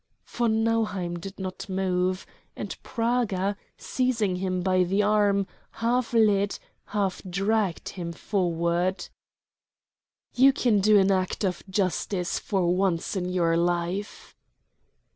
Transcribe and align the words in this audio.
Von 0.25 0.63
Nauheim 0.63 1.19
did 1.19 1.37
not 1.37 1.69
move, 1.69 2.25
and 2.55 2.75
Praga, 2.81 3.55
seizing 3.77 4.37
him 4.37 4.61
by 4.63 4.83
the 4.83 5.03
arm, 5.03 5.45
half 5.73 6.11
led, 6.11 6.57
half 6.85 7.21
dragged 7.21 7.89
him 7.89 8.11
forward. 8.11 9.09
"You 10.33 10.53
can 10.53 10.79
do 10.79 10.97
an 10.97 11.11
act 11.11 11.43
of 11.45 11.61
justice 11.69 12.39
for 12.39 12.75
once 12.75 13.15
in 13.15 13.29
your 13.29 13.55
life." 13.55 14.35